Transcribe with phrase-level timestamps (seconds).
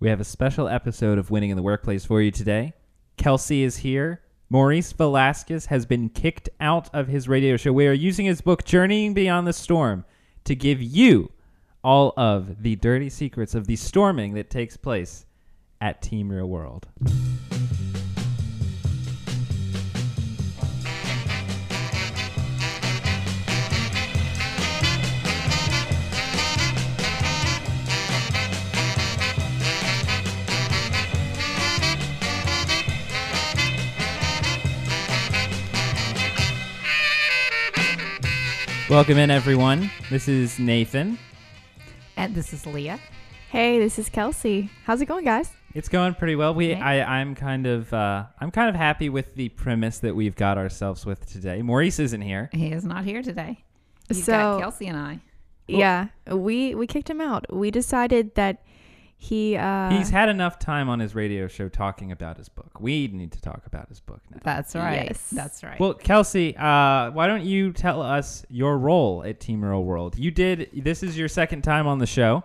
[0.00, 2.72] We have a special episode of Winning in the Workplace for you today.
[3.16, 4.22] Kelsey is here.
[4.48, 7.72] Maurice Velasquez has been kicked out of his radio show.
[7.72, 10.04] We are using his book, Journeying Beyond the Storm,
[10.44, 11.32] to give you
[11.82, 15.26] all of the dirty secrets of the storming that takes place
[15.80, 16.86] at Team Real World.
[38.88, 39.90] Welcome in, everyone.
[40.10, 41.18] This is Nathan.
[42.16, 42.98] And this is Leah.
[43.50, 44.70] Hey, this is Kelsey.
[44.84, 45.50] How's it going, guys?
[45.74, 46.54] It's going pretty well.
[46.54, 46.80] We, Okay.
[46.80, 50.56] I, I'm kind of, uh, I'm kind of happy with the premise that we've got
[50.56, 51.60] ourselves with today.
[51.60, 52.48] Maurice isn't here.
[52.52, 53.62] He is not here today.
[54.08, 55.20] You've So- got Kelsey and I.
[55.66, 57.44] yeah, we we kicked him out.
[57.54, 58.62] We decided that
[59.20, 62.80] he uh He's had enough time on his radio show talking about his book.
[62.80, 64.38] We need to talk about his book now.
[64.44, 65.08] That's right.
[65.08, 65.28] Yes.
[65.30, 65.78] That's right.
[65.78, 70.16] Well, Kelsey, uh, why don't you tell us your role at Team Real World?
[70.16, 70.70] You did.
[70.72, 72.44] This is your second time on the show.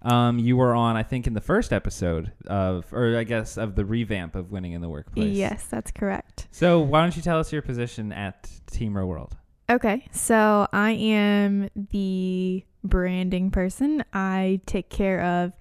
[0.00, 3.74] Um, you were on, I think, in the first episode of, or I guess, of
[3.74, 5.36] the revamp of Winning in the Workplace.
[5.36, 6.46] Yes, that's correct.
[6.50, 9.36] So why don't you tell us your position at Team Real World?
[9.70, 14.04] Okay, so I am the branding person.
[14.12, 15.52] I take care of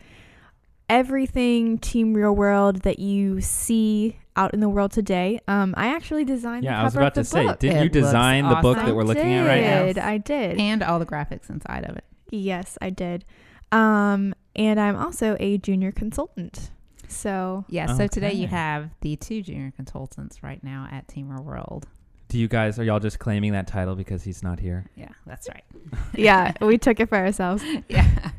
[0.89, 5.39] everything Team Real World that you see out in the world today.
[5.48, 6.64] Um, I actually designed.
[6.64, 7.59] Yeah, the I was about to say, book.
[7.59, 8.88] didn't you It looks design the book awesome.
[8.88, 9.86] that we're I looking at right now?
[9.86, 10.59] did, I did.
[10.59, 12.04] and all the graphics inside of it.
[12.31, 13.26] yes, I did.
[13.72, 16.72] Um, and I'm also a junior consultant.
[17.08, 17.95] So Yeah.
[17.95, 21.88] So today you have the two junior consultants right now at Team Real World.
[22.30, 24.88] Do you guys are y'all just claiming that title because he's not here?
[24.95, 25.64] Yeah, that's right.
[26.16, 27.64] yeah, we took it for ourselves.
[27.88, 28.31] Yeah.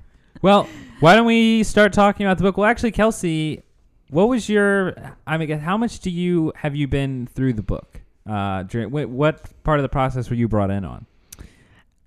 [0.44, 0.68] Well,
[1.00, 2.58] why don't we start talking about the book?
[2.58, 3.62] Well, actually, Kelsey,
[4.10, 4.94] what was your?
[5.26, 8.02] I mean, how much do you have you been through the book?
[8.28, 11.06] Uh, during what, what part of the process were you brought in on?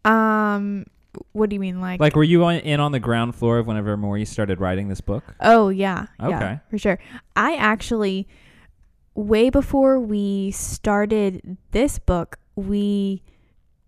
[0.05, 0.85] Um,
[1.31, 1.99] what do you mean, like?
[1.99, 5.01] Like, were you on, in on the ground floor of whenever Maurice started writing this
[5.01, 5.23] book?
[5.41, 6.59] Oh yeah, yeah, Okay.
[6.69, 6.99] for sure.
[7.35, 8.27] I actually,
[9.15, 13.23] way before we started this book, we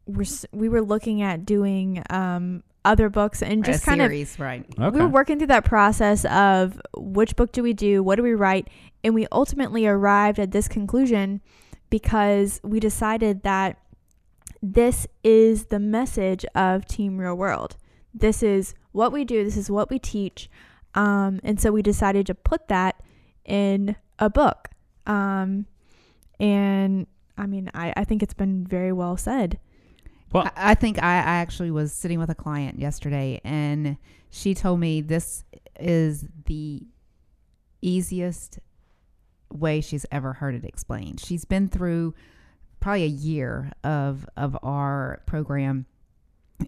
[0.09, 4.09] were s- we were looking at doing um other books and just a kind of
[4.39, 4.65] right?
[4.79, 4.89] Okay.
[4.97, 8.33] we were working through that process of which book do we do, what do we
[8.33, 8.69] write,
[9.03, 11.41] and we ultimately arrived at this conclusion
[11.89, 13.77] because we decided that
[14.61, 17.75] this is the message of Team Real World.
[18.13, 20.49] This is what we do, this is what we teach.
[20.95, 23.01] Um, and so we decided to put that
[23.45, 24.69] in a book.
[25.05, 25.65] Um,
[26.39, 29.59] and I mean, I, I think it's been very well said.
[30.31, 33.97] Well- I, think I, I actually was sitting with a client yesterday, and
[34.29, 35.43] she told me this
[35.79, 36.83] is the
[37.81, 38.59] easiest
[39.51, 41.19] way she's ever heard it explained.
[41.19, 42.13] She's been through
[42.79, 45.85] probably a year of of our program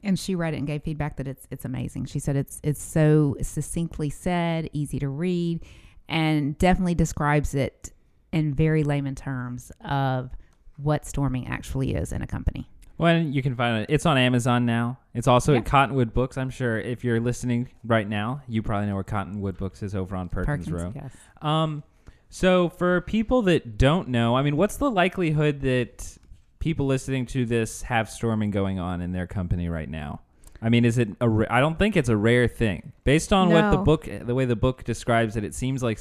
[0.04, 2.06] and she read it and gave feedback that it's it's amazing.
[2.06, 5.64] She said it's it's so succinctly said, easy to read,
[6.08, 7.92] and definitely describes it
[8.32, 10.32] in very layman terms of
[10.78, 12.70] what storming actually is in a company.
[13.02, 13.88] Well, you can find it.
[13.92, 15.00] It's on Amazon now.
[15.16, 15.60] It's also Yeah.
[15.60, 16.38] at Cottonwood Books.
[16.38, 20.16] I'm sure if you're listening right now, you probably know where Cottonwood Books is over
[20.16, 20.92] on Perkins, Row.
[20.96, 21.12] yes.
[21.42, 21.82] Um,
[22.30, 26.16] so for people that don't know, I mean, what's the likelihood that
[26.60, 30.22] people listening to this have storming going on in their company right now?
[30.62, 31.28] I mean, is it a?
[31.28, 32.92] ra- I don't think it's a rare thing.
[33.04, 36.00] Based on what the book, the way the book describes it, it seems like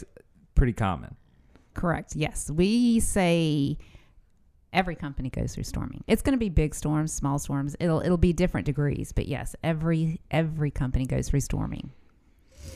[0.55, 1.17] pretty common.
[1.73, 2.15] Correct.
[2.15, 2.51] Yes.
[2.51, 3.79] We say
[4.73, 6.05] every company goes through storming.
[6.07, 7.77] It's going to be big storms, small storms.
[7.81, 11.91] It'll it'll be different degrees, but yes, every every company goes through storming.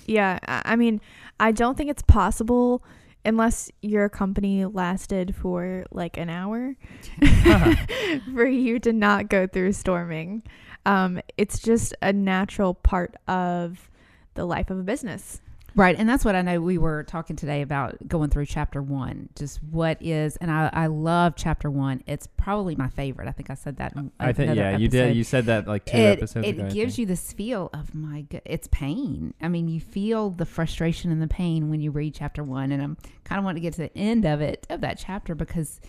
[0.07, 1.01] Yeah, I mean,
[1.41, 2.83] I don't think it's possible
[3.25, 6.77] unless your company lasted for like an hour
[8.35, 10.43] for you to not go through storming.
[10.87, 13.91] Um, it's just a natural part of
[14.35, 15.41] the life of a business.
[15.77, 16.61] Right, and that's what I know.
[16.61, 20.87] We were talking today about going through chapter one, just what is, and I, I
[20.87, 22.03] love chapter one.
[22.07, 23.27] It's probably my favorite.
[23.27, 23.97] I think I said that.
[23.97, 25.17] In I think yeah, you did.
[25.17, 26.67] You said that like two it, episodes it ago.
[26.67, 30.47] I gives you this feel of my god it's pain i mean you feel the
[30.47, 33.61] frustration and the pain when you read chapter one and i'm kind of want to
[33.61, 35.81] get to the end of it of that chapter because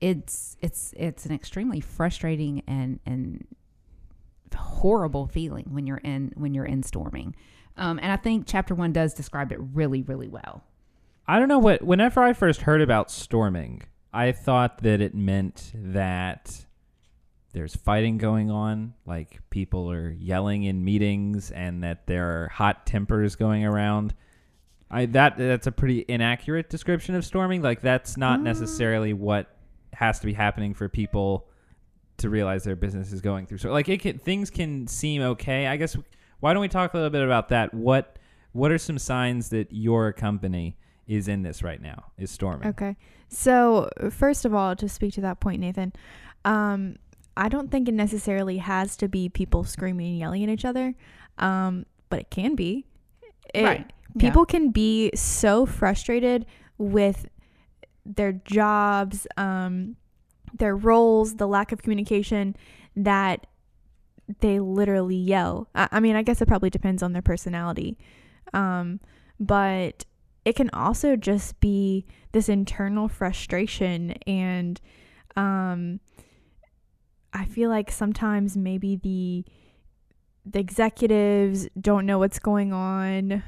[0.00, 3.46] it's it's it's an extremely frustrating and and
[4.54, 7.34] horrible feeling when you're in when you're in storming
[7.76, 10.62] um, and i think chapter one does describe it really really well
[11.28, 11.82] I don't know what.
[11.82, 13.82] Whenever I first heard about storming,
[14.12, 16.64] I thought that it meant that
[17.52, 22.86] there's fighting going on, like people are yelling in meetings, and that there are hot
[22.86, 24.14] tempers going around.
[24.88, 27.60] I that that's a pretty inaccurate description of storming.
[27.60, 28.44] Like that's not Mm.
[28.44, 29.50] necessarily what
[29.94, 31.48] has to be happening for people
[32.18, 33.58] to realize their business is going through.
[33.58, 35.66] So like it can, things can seem okay.
[35.66, 35.96] I guess
[36.40, 37.72] why don't we talk a little bit about that?
[37.74, 38.18] What
[38.52, 42.06] what are some signs that your company is in this right now?
[42.18, 42.68] Is storming?
[42.68, 42.96] Okay.
[43.28, 45.92] So, first of all, to speak to that point, Nathan,
[46.44, 46.96] um,
[47.36, 50.94] I don't think it necessarily has to be people screaming and yelling at each other,
[51.38, 52.86] um, but it can be.
[53.54, 53.92] It- Right.
[54.18, 56.46] People can be so frustrated
[56.78, 57.28] with
[58.06, 59.96] their jobs, um,
[60.56, 62.56] their roles, the lack of communication
[62.96, 63.46] that
[64.40, 65.68] they literally yell.
[65.74, 67.96] I, I mean, I guess it probably depends on their personality.
[68.52, 69.00] Um,
[69.38, 70.04] but
[70.44, 74.80] it can also just be this internal frustration and
[75.36, 76.00] um
[77.32, 79.44] I feel like sometimes maybe the
[80.50, 83.42] the executives don't know what's going on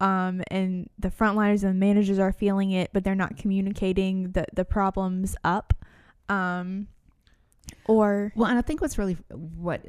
[0.00, 4.64] um and the frontliners and managers are feeling it but they're not communicating the the
[4.64, 5.74] problems up
[6.28, 6.86] um
[7.86, 9.84] or Well, and I think what's really what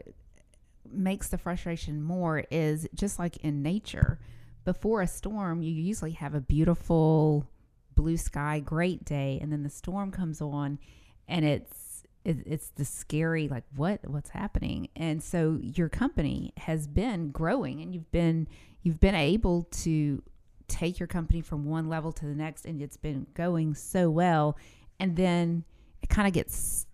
[0.91, 4.19] makes the frustration more is just like in nature.
[4.63, 7.47] Before a storm, you usually have a beautiful
[7.95, 10.79] blue sky, great day, and then the storm comes on,
[11.27, 14.89] and it's it, it's the scary like what what's happening.
[14.95, 18.47] And so your company has been growing, and you've been
[18.81, 20.21] you've been able to
[20.67, 24.57] take your company from one level to the next, and it's been going so well,
[24.99, 25.63] and then
[26.01, 26.87] it kind of gets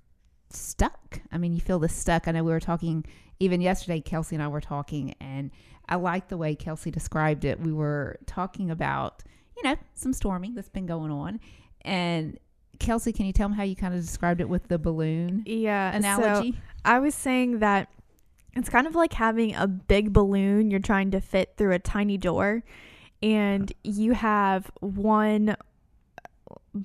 [0.50, 1.22] stuck.
[1.32, 2.28] I mean, you feel the stuck.
[2.28, 3.06] I know we were talking
[3.42, 5.50] even yesterday, Kelsey and I were talking, and
[5.90, 7.60] I like the way Kelsey described it.
[7.60, 9.24] We were talking about,
[9.58, 11.40] you know, some storming that's been going on.
[11.82, 12.38] And
[12.80, 15.92] Kelsey, can you tell them how you kind of described it with the balloon yeah
[15.92, 16.60] so analogy?
[16.86, 17.90] I was saying that
[18.56, 22.18] it's kind of like having a big balloon you're trying to fit through a tiny
[22.18, 22.64] door
[23.24, 25.56] and you have one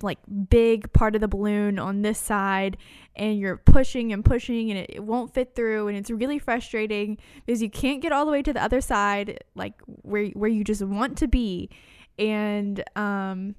[0.01, 0.19] like
[0.49, 2.75] big part of the balloon on this side
[3.15, 7.17] and you're pushing and pushing and it, it won't fit through and it's really frustrating
[7.45, 10.63] because you can't get all the way to the other side like where where you
[10.63, 11.69] just want to be
[12.19, 13.55] and um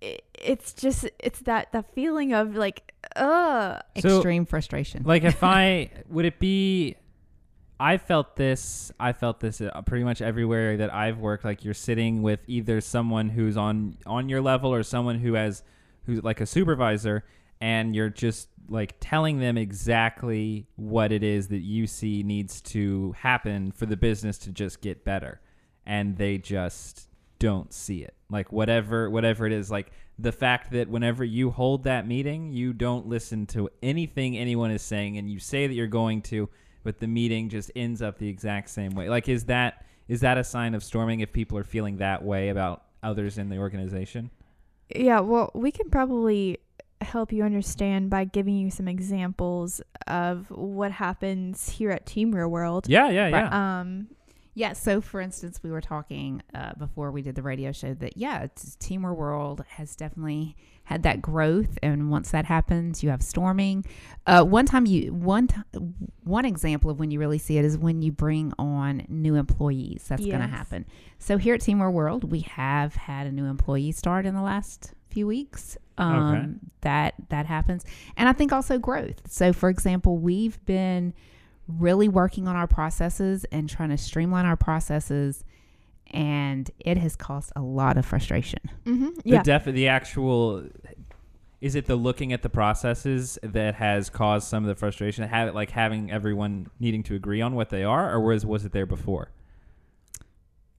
[0.00, 5.02] it, it's just it's that that feeling of like uh So- Extreme frustration.
[5.04, 6.96] Like if I would it be
[7.82, 11.44] I felt this I felt this uh, pretty much everywhere that I've worked.
[11.44, 15.64] Like you're sitting with either someone who's on on your level or someone who has
[16.06, 17.24] who's like a supervisor
[17.60, 23.16] and you're just like telling them exactly what it is that you see needs to
[23.18, 25.40] happen for the business to just get better.
[25.84, 27.08] And they just
[27.40, 28.14] don't see it.
[28.30, 29.72] Like whatever whatever it is.
[29.72, 29.90] Like
[30.20, 34.82] the fact that whenever you hold that meeting you don't listen to anything anyone is
[34.82, 36.48] saying and you say that you're going to
[36.82, 39.08] but the meeting just ends up the exact same way.
[39.08, 42.48] Like is that is that a sign of storming if people are feeling that way
[42.48, 44.30] about others in the organization?
[44.94, 46.58] Yeah, well, we can probably
[47.00, 52.48] help you understand by giving you some examples of what happens here at Team Real
[52.48, 52.88] World.
[52.88, 53.80] yeah yeah yeah.
[53.80, 54.08] Um,
[54.54, 54.74] Yeah.
[54.74, 58.42] So, for instance, we were talking uh, before we did the radio show that yeah,
[58.42, 63.22] it's, Team Real World has definitely had that growth, and once that happens, you have
[63.22, 63.84] storming.
[64.26, 65.56] Uh, one time, you one t-
[66.24, 70.04] one example of when you really see it is when you bring on new employees.
[70.08, 70.84] That's going to happen.
[71.18, 74.42] So here at Team Real World, we have had a new employee start in the
[74.42, 75.78] last few weeks.
[75.98, 76.48] Um, Okay.
[76.82, 77.84] That that happens,
[78.16, 79.30] and I think also growth.
[79.30, 81.14] So, for example, we've been
[81.78, 85.44] really working on our processes and trying to streamline our processes
[86.10, 88.60] and it has caused a lot of frustration.
[88.84, 89.42] Mhm, the yeah.
[89.42, 90.64] def- the actual
[91.60, 95.48] is it the looking at the processes that has caused some of the frustration have
[95.48, 98.72] it like having everyone needing to agree on what they are or was was it
[98.72, 99.30] there before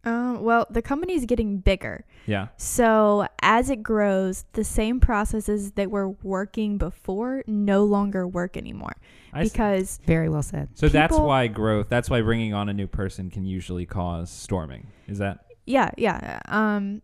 [0.05, 2.03] Um, well, the company is getting bigger.
[2.25, 8.57] yeah So as it grows, the same processes that were working before no longer work
[8.57, 8.95] anymore
[9.31, 9.49] I see.
[9.51, 13.29] because very well said so that's why growth that's why bringing on a new person
[13.31, 16.39] can usually cause storming is that Yeah, yeah.
[16.45, 17.01] Um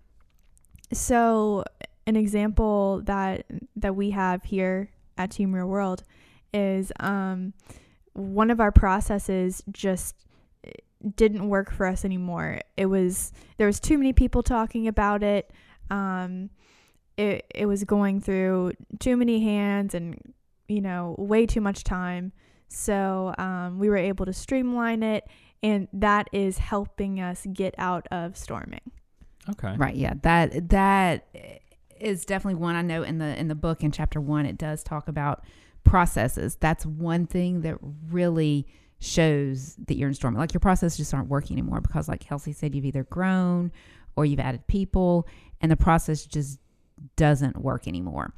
[0.91, 1.63] so
[2.07, 6.03] an example that that we have here at Team Real World
[6.53, 7.53] is um
[8.13, 10.15] one of our processes just
[11.15, 12.59] didn't work for us anymore.
[12.77, 15.51] It was there was too many people talking about it.
[15.89, 16.49] Um
[17.17, 20.33] it it was going through too many hands and
[20.67, 22.31] you know, way too much time.
[22.67, 25.27] So um, we were able to streamline it,
[25.63, 28.91] and that is helping us get out of storming.
[29.49, 31.27] okay right yeah that that
[31.99, 34.83] is definitely one i know in the in the book in chapter one it does
[34.83, 35.43] talk about
[35.83, 37.77] processes that's one thing that
[38.11, 38.67] really
[38.99, 42.51] shows that you're in storm like your processes just aren't working anymore because like kelsey
[42.51, 43.71] said you've either grown
[44.15, 45.25] or you've added people
[45.61, 46.59] and the process just
[47.15, 48.33] doesn't work anymore.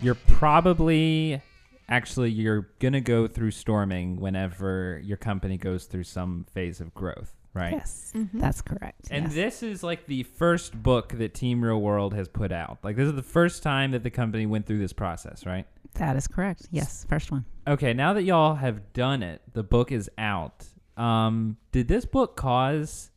[0.00, 1.40] You're probably
[1.88, 7.35] actually you're gonna go through storming whenever your company goes through some phase of growth,
[7.56, 7.72] right?
[7.72, 8.28] Yes, Mhm.
[8.34, 9.08] that's correct.
[9.10, 9.34] And yes.
[9.34, 12.78] this is like the first book that Team Real World has put out.
[12.84, 15.66] Like this is the first time that the company went through this process, right?
[15.94, 16.68] that is correct.
[16.70, 17.46] Yes, first one.
[17.66, 20.66] Okay, now that y'all have done it, the book is out.
[20.98, 23.10] Um, did this book cause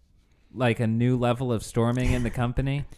[0.53, 2.85] like a new level of storming in the company?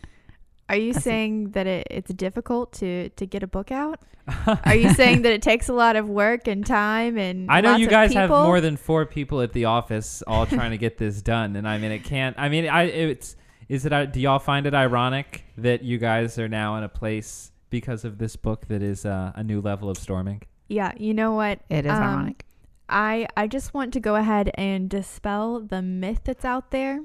[0.72, 1.00] Are you I see.
[1.02, 4.00] saying that it, it's difficult to to get a book out?
[4.66, 7.72] Are you saying that it takes a lot of work and time and I know
[7.72, 10.98] lots you guys have more than four people at the office all trying to get
[10.98, 12.36] this done, and I mean it can't.
[12.40, 13.36] I mean, I it's
[13.68, 13.94] is it?
[13.94, 18.06] uh, Do y'all find it ironic that you guys are now in a place because
[18.06, 20.42] of this book that is uh, a new level of storming?
[20.68, 21.60] Yeah, you know what?
[21.70, 22.46] It is Um, ironic.
[22.88, 27.02] I I just want to go ahead and dispel the myth that's out there.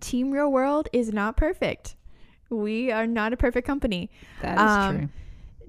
[0.00, 1.96] Team Real World is not perfect.
[2.52, 4.10] We are not a perfect company.
[4.42, 5.08] That is um, true.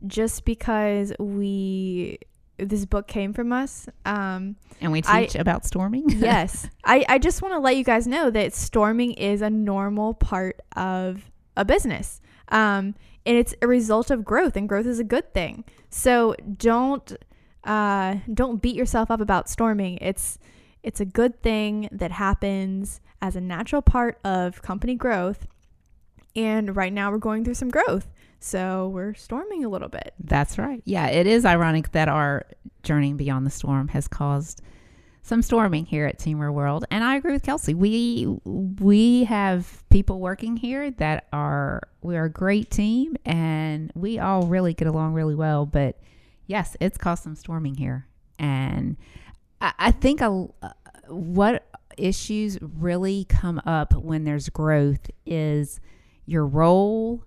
[0.06, 2.20] Just because we
[2.58, 6.06] this book came from us, um, And we I- teach about storming.
[6.10, 6.70] yes.
[6.84, 10.60] I, I just want to let you guys know that storming is a normal part
[10.76, 12.22] of a business.
[12.50, 12.94] Um,
[13.26, 15.64] and it's a result of growth, and growth is a good thing.
[15.90, 17.14] So don't
[17.64, 19.98] uh, don't beat yourself up about storming.
[20.02, 20.38] It's
[20.84, 25.48] it's a good thing that happens as a natural part of company growth.
[26.36, 28.08] And right now we're going through some growth.
[28.40, 30.14] So we're storming a little bit.
[30.20, 30.82] That's right.
[30.86, 32.46] Yeah, it is ironic that our
[32.82, 34.62] journeying beyond the storm has caused
[35.22, 36.86] some storming here at Team World.
[36.92, 37.74] And I agree with Kelsey.
[37.74, 44.20] We we have people working here that are we are a great team and we
[44.20, 45.66] all really get along really well.
[45.66, 45.98] But
[46.46, 48.08] yes, it's caused some storming here.
[48.38, 48.98] And
[49.62, 50.50] I, I think a,
[51.08, 51.66] what
[51.98, 55.80] issues really come up when there's growth is
[56.26, 57.24] your role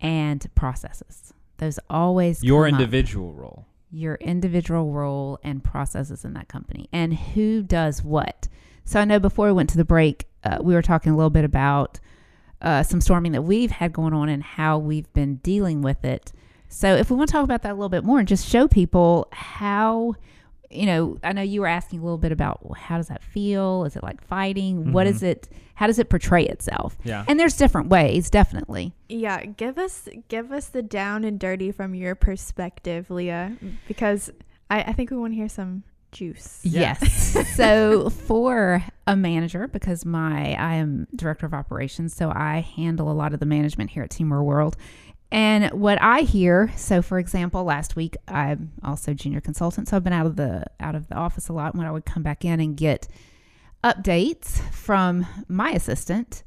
[0.00, 1.32] and processes.
[1.58, 3.66] Those always Your come up individual role.
[3.90, 8.48] your individual role and processes in that company and who does what.
[8.84, 11.30] So I know before we went to the break, uh, we were talking a little
[11.30, 12.00] bit about
[12.62, 16.32] uh, some storming that we've had going on and how we've been dealing with it.
[16.68, 18.68] So if we want to talk about that a little bit more and just show
[18.68, 20.14] people how,
[20.70, 23.22] you know, I know you were asking a little bit about well, how does that
[23.22, 23.84] feel?
[23.84, 24.92] Is it like fighting?
[24.92, 25.10] What Mhm.
[25.10, 25.48] is it?
[25.74, 26.96] How does it portray itself?
[27.04, 27.24] Yeah.
[27.26, 28.92] And there's different ways, definitely.
[29.08, 33.56] Yeah, give us give us the down and dirty from your perspective, Leah,
[33.88, 34.30] because
[34.70, 36.60] I, I think we want to hear some juice.
[36.62, 36.96] Yeah.
[37.00, 37.36] Yes.
[37.56, 43.14] so for a manager, because my I am director of operations, so I handle a
[43.14, 44.76] lot of the management here at Team Real World.
[45.32, 50.04] And what I hear, so for example, last week I'm also junior consultant, so I've
[50.04, 52.44] been out of the out of the office a lot when I would come back
[52.44, 53.06] in and get
[53.84, 56.42] updates from my assistant.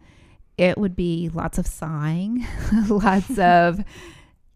[0.57, 2.45] It would be lots of sighing,
[2.89, 3.83] lots of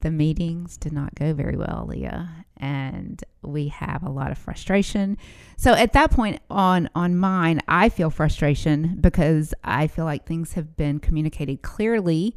[0.02, 5.18] the meetings did not go very well, Leah, and we have a lot of frustration.
[5.58, 10.54] So at that point on on mine, I feel frustration because I feel like things
[10.54, 12.36] have been communicated clearly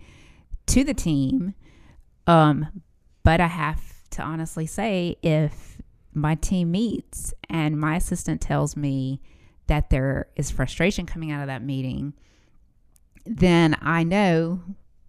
[0.66, 1.54] to the team.
[2.26, 2.82] Um,
[3.24, 5.80] but I have to honestly say if
[6.12, 9.20] my team meets and my assistant tells me
[9.66, 12.12] that there is frustration coming out of that meeting,
[13.24, 14.62] then I know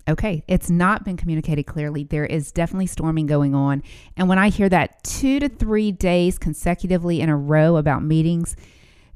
[0.07, 2.03] okay, it's not been communicated clearly.
[2.03, 3.83] There is definitely storming going on.
[4.17, 8.55] And when I hear that two to three days consecutively in a row about meetings,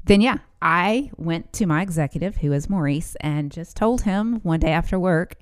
[0.06, 4.60] then yeah, I went to my executive, who is Maurice, and just told him one
[4.60, 5.36] day after work,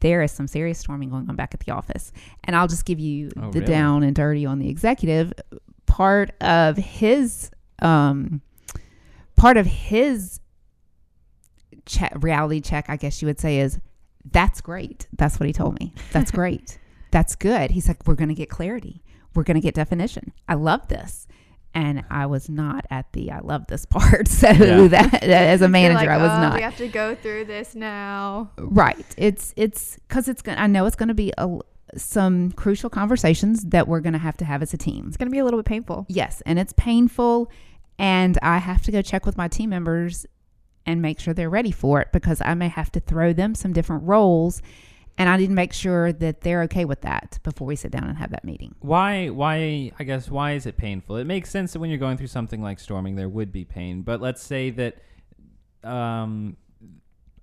[0.00, 2.12] there is some serious storming going on back at the office.
[2.44, 3.72] And I'll just give you Oh, the really?
[3.72, 5.32] down and dirty on the executive.
[5.86, 8.40] Part of his um
[9.36, 10.40] part of his
[11.86, 13.78] check, reality check, I guess you would say, is
[14.30, 15.06] that's great.
[15.16, 15.94] That's what he told me.
[16.12, 16.78] That's great.
[17.10, 17.70] That's good.
[17.70, 19.02] He's like, we're going to get clarity.
[19.34, 20.32] We're going to get definition.
[20.48, 21.26] I love this.
[21.72, 24.26] And I was not at the I love this part.
[24.40, 24.88] So Yeah.
[24.88, 26.54] that as a manager, like, I was "Oh, not.
[26.56, 28.50] We have to go through this now.
[28.58, 29.06] Right.
[29.16, 30.60] It's it's because it's gonna.
[30.60, 31.48] I know it's going to be a,
[31.96, 35.06] some crucial conversations that we're going to have to have as a team.
[35.08, 36.06] It's gonna be a little bit painful.
[36.08, 37.50] Yes, and it's painful,
[37.98, 40.26] and I have to go check with my team members
[40.86, 43.72] and make sure they're ready for it because I may have to throw them some
[43.72, 44.62] different roles,
[45.20, 48.04] and I need to make sure that they're okay with that before we sit down
[48.04, 48.74] and have that meeting.
[48.80, 49.28] Why?
[49.28, 49.92] Why?
[49.98, 51.16] I guess why is it painful?
[51.16, 54.00] It makes sense that when you're going through something like storming, there would be pain.
[54.00, 54.96] But let's say that,
[55.84, 56.56] um,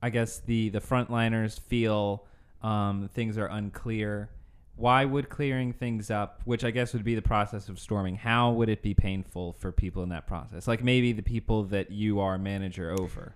[0.01, 2.25] I guess the the frontliners feel
[2.63, 4.31] um, things are unclear.
[4.75, 8.53] Why would clearing things up, which I guess would be the process of storming, how
[8.53, 10.67] would it be painful for people in that process?
[10.67, 13.35] Like maybe the people that you are manager over.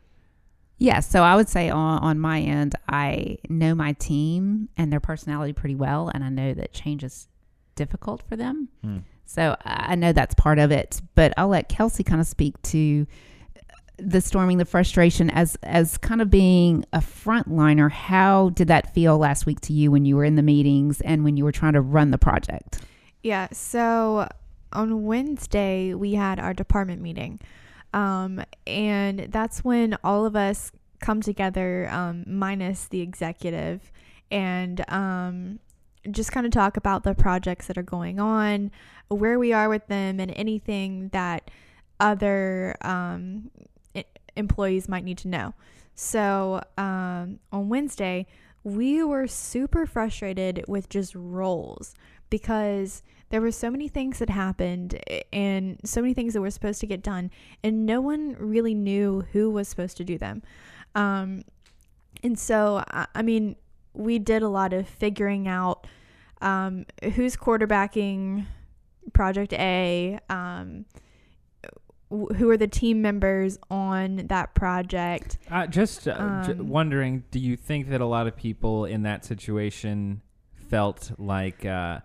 [0.81, 4.99] Yeah, so I would say on, on my end, I know my team and their
[4.99, 7.27] personality pretty well, and I know that change is
[7.75, 8.67] difficult for them.
[8.83, 8.97] Hmm.
[9.27, 12.59] So I I know that's part of it, but I'll let Kelsey kind of speak
[12.63, 13.05] to
[13.97, 17.91] the storming, the frustration as as kind of being a frontliner.
[17.91, 21.23] How did that feel last week to you when you were in the meetings and
[21.23, 22.79] when you were trying to run the project?
[23.21, 23.49] Yeah.
[23.51, 24.27] So
[24.73, 27.39] on Wednesday, we had our department meeting.
[27.93, 33.91] Um, and that's when all of us come together, um, minus the executive,
[34.29, 35.59] and um,
[36.09, 38.71] just kind of talk about the projects that are going on,
[39.09, 41.51] where we are with them, and anything that
[41.99, 43.51] other um,
[44.35, 45.53] employees might need to know.
[45.95, 48.25] So um, on Wednesday,
[48.63, 51.93] we were super frustrated with just roles
[52.29, 54.99] because there were so many things that happened
[55.33, 57.31] and so many things that were supposed to get done
[57.63, 60.43] and no one really knew who was supposed to do them.
[60.95, 61.43] Um,
[62.23, 63.55] and so I, I mean
[63.93, 65.87] we did a lot of figuring out
[66.41, 66.85] um,
[67.15, 68.45] who's quarterbacking
[69.13, 70.85] project a um,
[72.09, 75.37] who are the team members on that project.
[75.49, 79.03] Uh, just uh, j- Um, wondering, do you think that a lot of people in
[79.03, 80.21] that situation
[80.69, 81.99] felt like uh,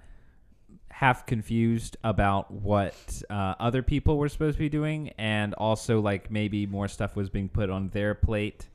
[0.97, 6.31] half confused about what uh, other people were supposed to be doing, and also like
[6.31, 8.69] maybe more stuff was being put on their plate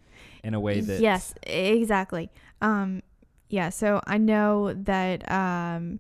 [0.43, 2.29] in a way that yes exactly.
[2.61, 3.01] Um
[3.49, 5.99] yeah so i know that um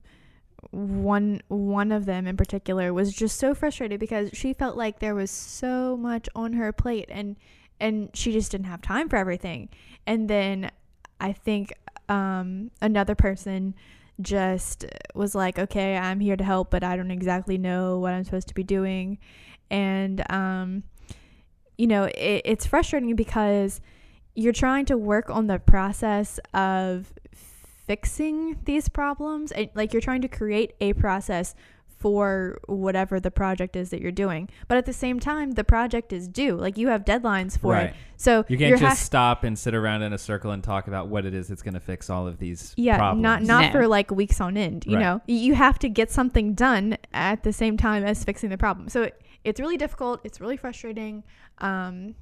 [0.69, 5.13] one one of them in particular was just so frustrated because she felt like there
[5.13, 7.35] was so much on her plate and
[7.79, 9.67] and she just didn't have time for everything.
[10.05, 10.71] And then
[11.19, 11.73] i think
[12.09, 13.73] um another person
[14.21, 18.23] just was like okay i'm here to help but i don't exactly know what i'm
[18.23, 19.17] supposed to be doing.
[19.69, 20.83] And um
[21.77, 23.81] you know it, it's frustrating because
[24.35, 27.13] you're trying to work on the process of
[27.91, 29.51] fixing these problems.
[29.51, 31.55] And like you're trying to create a process
[32.01, 36.11] for whatever the project is that you're doing but at the same time the project
[36.11, 37.87] is due like you have deadlines for right.
[37.91, 40.87] it so You can't just ha- stop and sit around in a circle and talk
[40.87, 43.21] about what it is that's going to fix all of these yeah problems.
[43.23, 43.71] not not No.
[43.71, 45.01] for like weeks on end you Right.
[45.03, 48.89] know you have to get something done at the same time as fixing the problem
[48.89, 51.23] so it, it's really difficult it's really frustrating
[51.59, 52.15] um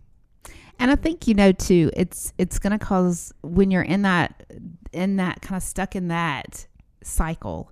[0.80, 4.46] And I think you know too, it's it's going to cause when you're in that
[4.94, 6.68] in that kind of stuck in that
[7.04, 7.72] cycle,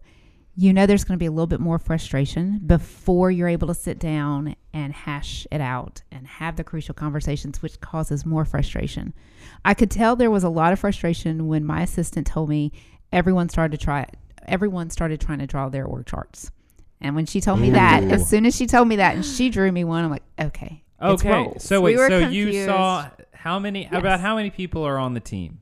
[0.60, 3.76] you know there's going to be a little bit more frustration before you're able to
[3.76, 9.13] sit down and hash it out and have the crucial conversations which causes more frustration.
[9.63, 12.72] I could tell there was a lot of frustration when my assistant told me
[13.12, 14.08] everyone started to try
[14.48, 16.50] everyone started trying to draw their org charts.
[17.02, 19.50] And when she told me that, as soon as she told me that and she
[19.52, 20.84] drew me one, I'm like, okay.
[21.00, 21.63] it's Okay, roles.
[21.63, 23.84] so We wait, were so you saw how many?
[23.84, 23.93] Yes.
[23.93, 25.60] About how many people are on the team?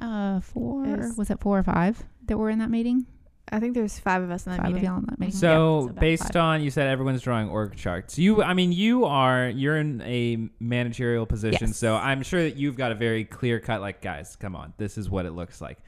[0.00, 3.06] Uh, four Is- was it four or five that were in that meeting?
[3.52, 5.34] I think there's five of us in that five of meeting y'all in that meeting.
[5.34, 6.36] So, Yeah, so based five.
[6.36, 8.18] on you said everyone's drawing org charts.
[8.18, 11.76] You, I mean, you are you're in a managerial position, Yes.
[11.76, 13.80] so I'm sure that you've got a very clear cut.
[13.80, 15.78] Like, guys, come on, this is what it looks like.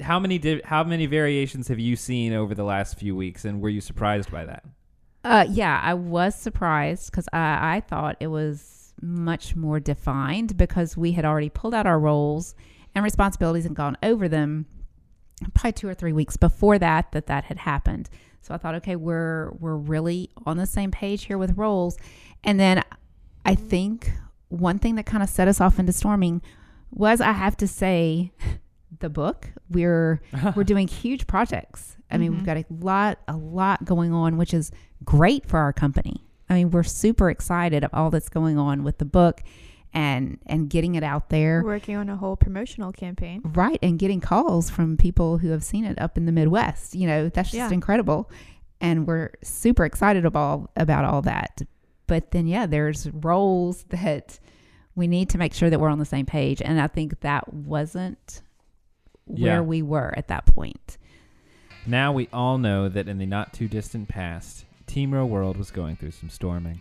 [0.00, 3.60] How many di- how many variations have you seen over the last few weeks, and
[3.60, 4.64] were you surprised by that?
[5.24, 10.96] Uh, yeah, I was surprised because I, I thought it was much more defined because
[10.96, 12.54] we had already pulled out our roles
[12.94, 14.66] and responsibilities and gone over them
[15.54, 18.08] probably two or three weeks before that that that had happened.
[18.42, 21.96] So I thought, okay, we're we're really on the same page here with roles.
[22.44, 22.82] And then
[23.44, 24.12] I think
[24.48, 26.40] one thing that kind of set us off into storming
[26.90, 28.32] was I have to say
[29.00, 29.50] the book.
[29.70, 30.20] We're
[30.56, 31.96] we're doing huge projects.
[32.10, 32.46] I mean, we've Mhm.
[32.46, 34.70] got a lot, a lot going on, which is
[35.04, 36.24] great for our company.
[36.48, 39.42] I mean, we're super excited of all that's going on with the book
[39.98, 41.62] and and getting it out there.
[41.64, 45.84] working on a whole promotional campaign Right, and getting calls from people who have seen
[45.84, 46.94] it up in the Midwest.
[46.94, 47.70] You know, that's just Yeah.
[47.72, 48.30] incredible.
[48.80, 51.62] And we're super excited about about all that.
[52.06, 54.38] But then yeah, there's roles that
[54.94, 56.62] we need to make sure that we're on the same page.
[56.62, 58.42] And I think that wasn't
[59.26, 59.54] Yeah.
[59.54, 60.96] where we were at that point.
[61.86, 65.70] Now we all know that in the not too distant past, Team Real World was
[65.70, 66.80] going through some storming.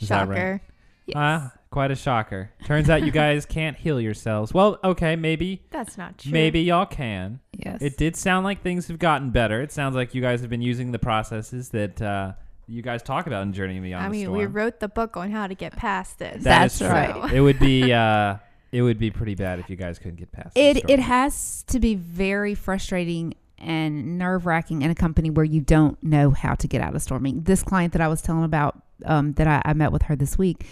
[0.00, 0.36] Is that right?
[0.36, 0.60] shocker
[1.06, 1.14] Yes.
[1.16, 2.50] Ah, quite a shocker.
[2.64, 4.52] Turns out you guys can't heal yourselves.
[4.54, 7.40] Well, okay, maybe that's not true maybe y'all can.
[7.52, 7.80] yes.
[7.82, 9.60] It did sound like things have gotten better.
[9.60, 12.32] It sounds like you guys have been using the processes that uh,
[12.66, 14.38] you guys talk about in Journey Beyond I the mean, Storm.
[14.38, 16.44] we wrote the book on how to get past this.
[16.44, 16.88] That is That's true.
[16.88, 17.32] right.
[17.32, 18.36] It would be uh,
[18.72, 21.80] it would be pretty bad if you guys couldn't get past It it has to
[21.80, 26.68] be very frustrating and nerve wracking in a company where you don't know how to
[26.68, 27.42] get out of storming.
[27.42, 30.36] This client that I was telling about um, that I, I met with her this
[30.38, 30.64] week,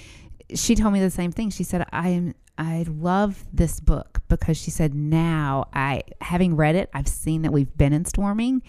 [0.54, 1.50] she told me the same thing.
[1.50, 6.74] She said, I am I love this book because she said now I having read
[6.74, 8.62] it, I've seen that we've been in storming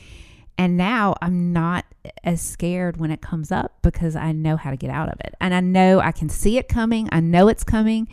[0.57, 1.85] and now I'm not
[2.23, 5.35] as scared when it comes up because I know how to get out of it.
[5.39, 7.07] And I know I can see it coming.
[7.11, 8.07] I know it's coming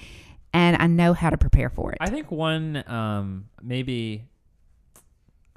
[0.53, 1.99] and I know how to prepare for it.
[2.01, 4.25] I think one um, maybe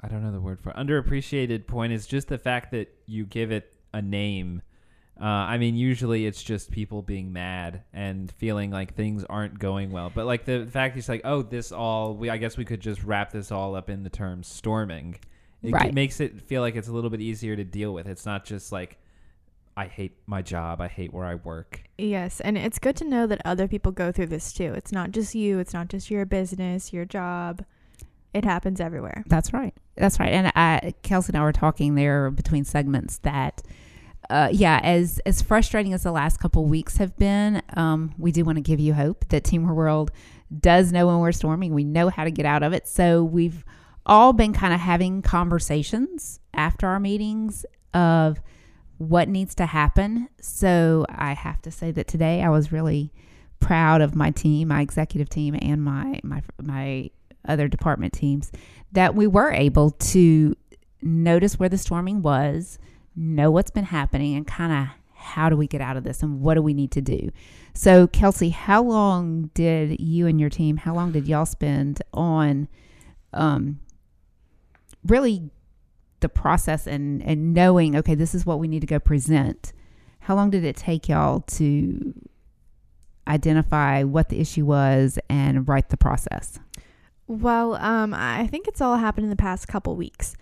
[0.00, 3.26] I don't know the word for it, underappreciated point is just the fact that you
[3.26, 4.62] give it a name.
[5.20, 9.90] Uh, I mean, usually it's just people being mad and feeling like things aren't going
[9.90, 10.12] well.
[10.14, 13.02] But like the fact it's like, oh, this all we I guess we could just
[13.02, 15.18] wrap this all up in the term storming.
[15.62, 15.92] It Right.
[15.92, 18.06] makes it feel like it's a little bit easier to deal with.
[18.06, 18.98] It's not just like
[19.76, 21.82] I hate my job, I hate where I work.
[21.98, 24.72] Yes, and it's good to know that other people go through this too.
[24.74, 27.64] It's not just you, it's not just your business, your job.
[28.34, 29.24] It happens everywhere.
[29.26, 29.72] That's right.
[29.96, 30.30] That's right.
[30.32, 33.62] And I, Kelsey and I were talking there between segments that,
[34.30, 38.44] uh, yeah, as as frustrating as the last couple weeks have been, um, we do
[38.44, 40.10] want to give you hope that Team Real World
[40.60, 41.74] does know when we're storming.
[41.74, 42.86] We know how to get out of it.
[42.86, 43.64] So we've
[44.04, 47.64] all been kind of having conversations after our meetings
[47.94, 48.40] of
[48.98, 50.28] what needs to happen.
[50.40, 53.12] So I have to say that today I was really
[53.60, 57.10] proud of my team, my executive team, and my my my
[57.46, 58.52] other department teams
[58.92, 60.54] that we were able to
[61.00, 62.78] notice where the storming was,
[63.18, 66.40] know what's been happening, and kind of how do we get out of this and
[66.40, 67.30] what do we need to do.
[67.74, 72.68] So, Kelsey, how long did you and your team, how long did y'all spend on
[73.32, 73.80] um,
[75.04, 75.50] really
[76.20, 79.72] the process and, and knowing, okay, this is what we need to go present?
[80.20, 82.14] How long did it take y'all to
[83.26, 86.58] identify what the issue was and write the process?
[87.26, 90.36] Well, um, I think it's all happened in the past couple weeks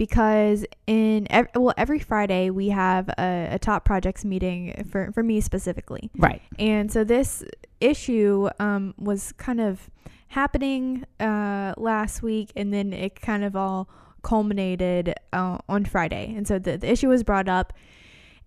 [0.00, 5.22] because in ev- well every Friday we have a, a top projects meeting for for
[5.22, 6.40] me specifically, Right.
[6.58, 7.44] and so this
[7.82, 9.90] issue um, was kind of
[10.28, 13.90] happening uh, last week, and then it kind of all
[14.22, 17.74] culminated uh, on Friday, and so the, the issue was brought up.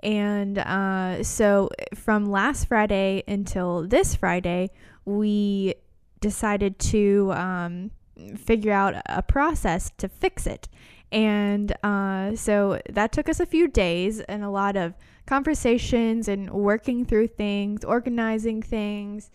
[0.01, 4.71] And uh, so from last Friday until this Friday,
[5.05, 5.75] we
[6.19, 7.91] decided to um,
[8.37, 10.67] figure out a process to fix it.
[11.13, 14.95] And uh, so that took us a few days and a lot of
[15.27, 19.29] conversations and working through things, organizing things,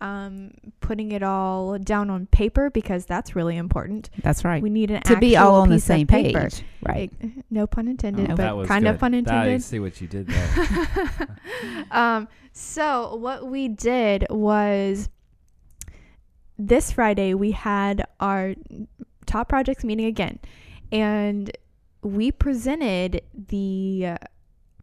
[0.00, 4.10] um, putting it all down on paper because that's really important.
[4.22, 4.62] That's right.
[4.62, 6.42] We need an to be all on the piece of same paper.
[6.42, 6.62] page.
[6.82, 7.12] Right.
[7.50, 9.00] No pun intended, Oh, but that was kind of good.
[9.00, 9.62] pun That- I intended.
[9.64, 11.28] see what you did there.
[11.90, 15.08] um, so what we did was
[16.58, 18.54] this Friday we had our
[19.26, 20.38] top projects meeting again,
[20.92, 21.50] and
[22.02, 24.16] we presented the uh,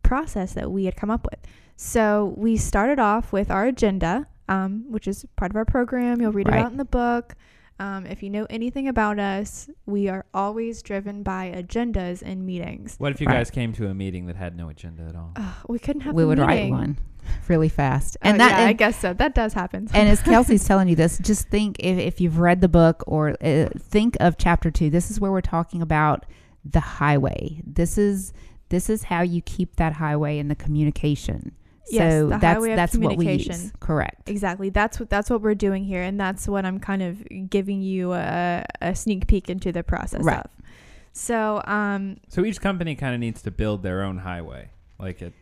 [0.03, 1.39] process that we had come up with.
[1.75, 6.21] So we started off with our agenda, um, which is part of our program.
[6.21, 6.59] You'll read Right.
[6.59, 7.35] about in the book.
[7.79, 12.95] Um, if you know anything about us, we are always driven by agendas in meetings.
[12.99, 13.37] what if you Right.
[13.37, 15.31] guys came to a meeting that had no agenda at all?
[15.35, 16.97] Ugh, we couldn't have we a would write one
[17.47, 18.17] really fast.
[18.21, 19.13] And And that yeah, I guess so.
[19.13, 19.87] That does happen.
[19.93, 23.35] and as Kelsey's telling you this, just think if, if you've read the book or
[23.43, 24.89] uh, think of chapter two.
[24.89, 26.25] This is where we're talking about
[26.65, 27.61] the highway.
[27.65, 28.33] This is
[28.69, 31.51] this is how you keep that highway in the communication.
[31.89, 33.61] Yes, so the that's highway of that's what we communication.
[33.63, 33.71] use.
[33.81, 34.29] Correct.
[34.29, 34.69] exactly.
[34.69, 38.13] That's what that's what we're doing here, and that's what I'm kind of giving you
[38.13, 40.37] a, a sneak peek into the process Right.
[40.39, 40.49] of.
[41.13, 45.33] So, um, So each company kind of needs to build their own highway, like it.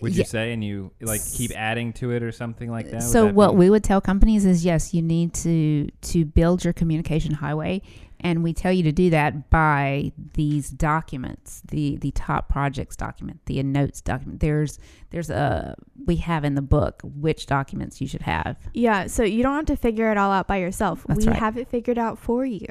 [0.00, 0.24] Would you Yeah.
[0.26, 3.02] say, and you like keep adding to it or something like that?
[3.02, 6.62] So that what be- we would tell companies is yes, you need to to build
[6.64, 7.82] your communication highway,
[8.20, 13.40] and we tell you to do that by these documents, the the top projects document,
[13.46, 14.38] the notes document.
[14.40, 14.78] There's
[15.10, 15.74] there's a
[16.06, 18.56] we have in the book which documents you should have.
[18.74, 19.08] yeah.
[19.08, 21.04] So you don't have to figure it all out by yourself.
[21.08, 21.36] That's we right.
[21.38, 22.66] have it figured out for you.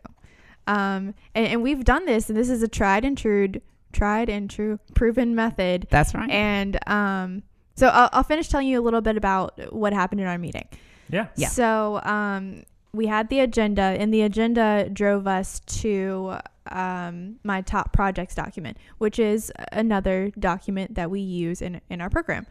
[0.66, 3.50] Um, and, and we've done this, and this is a tried and true,
[3.98, 5.88] tried and true, proven method.
[5.90, 6.30] That's right.
[6.30, 7.44] And um,
[7.76, 10.68] so I'll, I'll finish telling you a little bit about what happened in our meeting.
[11.10, 11.28] Yeah.
[11.36, 11.50] Yeah.
[11.50, 16.38] So um, we had the agenda, and the agenda drove us to
[16.72, 22.10] um, my top projects document, which is another document that we use in in our
[22.10, 22.46] program.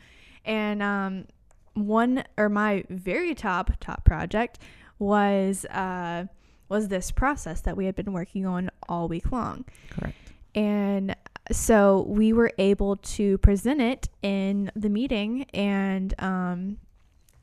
[0.45, 1.27] And um,
[1.75, 4.59] one or my very top top project
[4.99, 6.27] was uh,
[6.69, 9.65] was this process that we had been working on all week long.
[9.91, 10.17] Correct.
[10.55, 11.16] And
[11.53, 16.79] so we were able to present it in the meeting and um,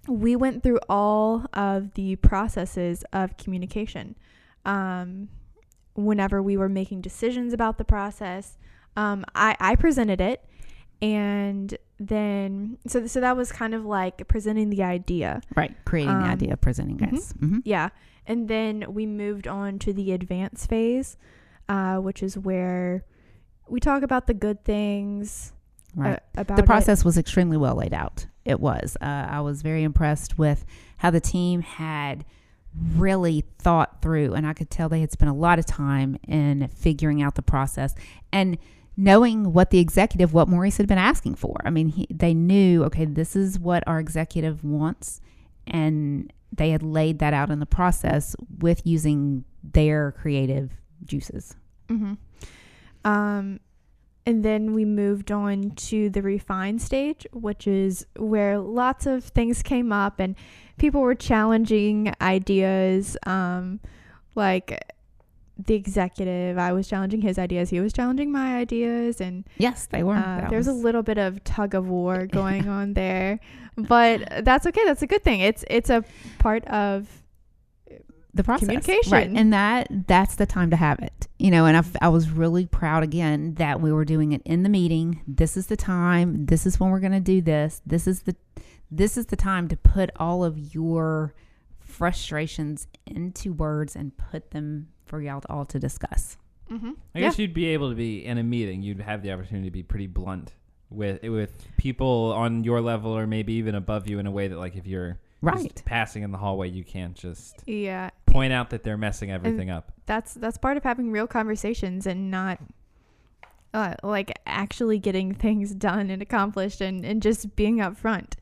[0.08, 4.16] we went through all of the processes of communication
[4.66, 5.30] um,
[5.96, 8.58] whenever we were making decisions about the process
[8.98, 10.44] um, I, I presented it
[11.02, 15.42] and then so so that was kind of like presenting the idea.
[15.56, 15.74] Right.
[15.86, 17.12] Creating the Um, idea presenting mhm.
[17.12, 17.34] guys.
[17.40, 17.90] hmm Yeah.
[18.26, 21.18] And then we moved on to the advanced phase,
[21.70, 23.04] uh, which is where
[23.68, 25.52] we talk about the good things
[25.96, 26.16] Right.
[26.38, 26.66] uh, about the it.
[26.66, 28.26] process was extremely well laid out.
[28.46, 28.98] It was.
[29.00, 30.66] Uh, I was very impressed with
[30.98, 32.26] how the team had
[32.96, 36.68] really thought through, and I could tell they had spent a lot of time in
[36.70, 37.94] figuring out the process
[38.32, 38.58] and
[38.98, 41.62] knowing what the executive, what Maurice had been asking for.
[41.64, 45.22] I mean, he, they knew, okay, this is what our executive wants,
[45.68, 50.72] and they had laid that out in the process with using their creative
[51.06, 51.56] juices.
[51.88, 52.14] hmm
[53.06, 53.60] Um,
[54.26, 59.62] and then we moved on to the refine stage, which is where lots of things
[59.62, 60.36] came up and
[60.78, 63.18] people were challenging ideas.
[63.26, 63.82] Um,
[64.36, 64.80] like
[65.58, 70.04] the executive, I was challenging his ideas, he was challenging my ideas, and Yes, they
[70.04, 70.16] were.
[70.16, 73.40] uh, That there's a little bit of tug of war going on there,
[73.76, 74.82] but that's okay.
[74.86, 75.42] That's a good thing.
[75.42, 76.04] It's it's a
[76.40, 77.23] part of
[78.34, 79.12] the process Communication.
[79.12, 82.30] right and that that's the time to have it you know and I, I was
[82.30, 86.46] really proud again that we were doing it in the meeting this is the time
[86.48, 88.36] this is when we're going to do this this is the
[88.90, 91.34] this is the time to put all of your
[91.80, 96.38] frustrations into words and put them for y'all to all to discuss
[96.72, 96.92] mm-hmm.
[97.14, 98.82] I guess you'd be able to be in a meeting.
[98.82, 100.54] You'd have the opportunity to be pretty blunt
[100.90, 104.58] with with people on your level or maybe even above you in a way that
[104.58, 108.10] like if you're just right passing in the hallway, you can't just yeah.
[108.26, 109.92] point out that they're messing everything up.
[110.06, 112.60] that's that's part of having real conversations and not
[113.74, 118.34] uh, like actually getting things done and accomplished and, and just being upfront.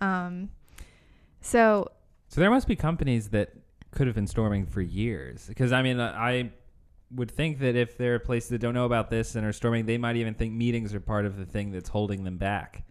[0.00, 0.50] Um,
[1.40, 1.90] so
[2.28, 3.52] So there must be companies that
[3.90, 5.46] could have been storming for years.
[5.46, 6.52] Because I mean, uh, I
[7.10, 9.86] would think that if there are places that don't know about this and are storming,
[9.86, 12.84] they might even think meetings are part of the thing that's holding them back.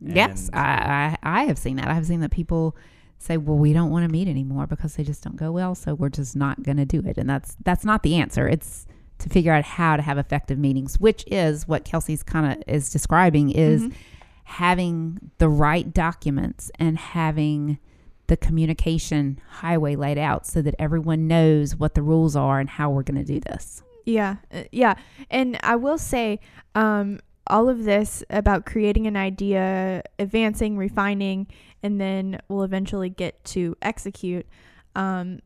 [0.00, 2.76] yes I, I i have seen that i have seen that people
[3.18, 5.94] say well we don't want to meet anymore because they just don't go well so
[5.94, 7.16] we're just not going to do it.
[7.18, 8.48] And that's that's not the answer.
[8.48, 8.86] It's
[9.18, 12.90] to figure out how to have effective meetings which is what kelsey's kind of is
[12.90, 13.94] describing is mhm.
[14.42, 17.78] having the right documents and having
[18.26, 22.90] the communication highway laid out so that everyone knows what the rules are and how
[22.90, 23.82] we're going to do this.
[24.06, 24.94] Yeah, uh, yeah,
[25.30, 26.40] and I will say,
[26.74, 31.46] um, all of this about creating an idea, advancing, refining,
[31.82, 34.46] and then we'll eventually get to execute.
[34.94, 35.40] Um,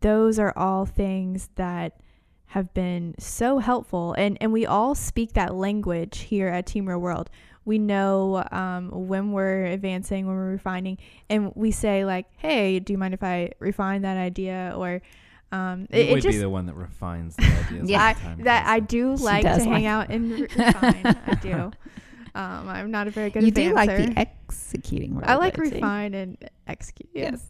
[0.00, 2.00] those are all things that
[2.46, 6.98] have been so helpful, and and we all speak that language here at Team Real
[6.98, 7.30] World.
[7.64, 10.98] We know um, when we're advancing, when we're refining,
[11.30, 15.00] and we say like, "Hey, do you mind if I refine that idea?" Or
[15.54, 17.88] um, You it, it would just be the one that refines the ideas.
[17.88, 18.14] Yeah.
[18.14, 21.16] the time, that I do like to does hang out and refine.
[21.26, 21.70] I do.
[22.36, 25.62] Um, I'm not a very good you do like the executing role I like though,
[25.62, 25.76] too.
[25.76, 27.08] refine and execute.
[27.14, 27.48] Yes.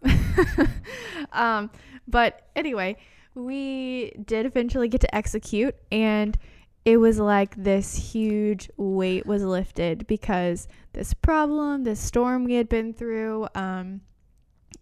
[1.33, 1.71] um,
[2.07, 2.99] but anyway,
[3.35, 6.37] we did eventually get to execute, and
[6.85, 12.69] it was like this huge weight was lifted because this problem, this storm we had
[12.69, 14.03] been through, um,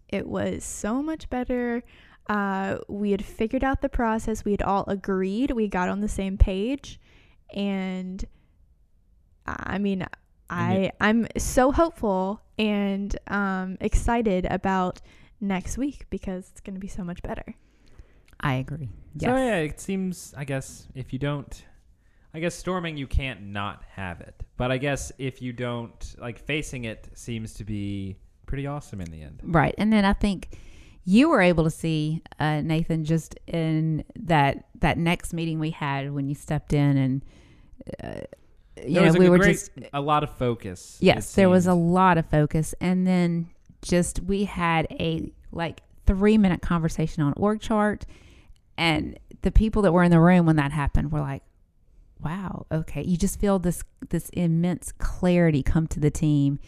[0.09, 1.81] it was so much better.
[2.27, 4.45] Uh, we had figured out the process.
[4.45, 5.51] We had all agreed.
[5.51, 6.99] We got on the same page,
[7.53, 8.23] and
[9.45, 10.05] I mean,
[10.49, 15.01] I I'm so hopeful and um, excited about
[15.41, 17.55] next week because it's going to be so much better.
[18.39, 19.29] i agree yes.
[19.29, 20.33] So yeah, it seems.
[20.37, 21.65] I guess if you don't,
[22.33, 24.35] I guess storming you can't not have it.
[24.57, 29.11] But I guess if you don't, like facing it seems to be pretty awesome in
[29.11, 29.41] the end.
[29.43, 29.75] Right.
[29.77, 30.57] And then I think
[31.05, 36.11] you were able to see uh, Nathan just in that that next meeting we had
[36.13, 37.21] when you stepped in and
[38.03, 38.21] uh,
[38.85, 40.97] you There know we were great- just a lot of focus.
[41.01, 42.73] yes there was a lot of focus.
[42.81, 43.49] And then
[43.81, 48.05] just we had a like three minute conversation on org chart.
[48.77, 51.43] And the people that were in the room when that happened were like
[52.23, 53.03] wow okay.
[53.03, 56.59] You just feel this this immense clarity come to the team.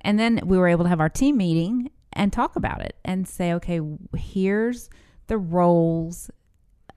[0.00, 3.28] And then we were able to have our team meeting and talk about it and
[3.28, 3.80] say okay
[4.16, 4.90] here's
[5.28, 6.30] the roles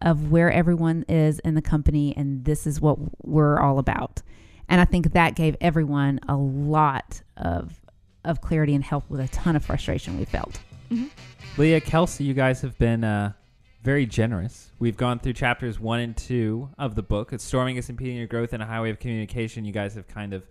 [0.02, 4.22] of where everyone is in the company and this is what we're all about
[4.68, 7.82] and i think that gave everyone a lot of
[8.26, 10.60] of clarity and help with a ton of frustration we felt
[11.58, 13.34] Leah, Kelsey, you guys have been uh,
[13.84, 14.72] very generous.
[14.80, 17.34] We've gone through chapters one and two of the book.
[17.34, 19.66] It's storming is impeding your growth in a highway of communication.
[19.66, 20.48] You guys have kind of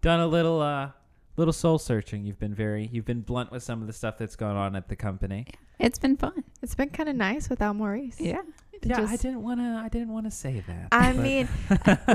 [0.00, 0.90] done a little, uh,
[1.36, 2.24] little soul searching.
[2.24, 4.88] You've been very, you've been blunt with some of the stuff that's going on at
[4.88, 5.46] the company.
[5.78, 8.16] it's been fun It's been kind of nice without Maurice.
[8.20, 8.40] yeah
[8.72, 9.80] It Yeah, I didn't want to.
[9.84, 10.88] I didn't want to say that.
[10.92, 11.48] I but- mean,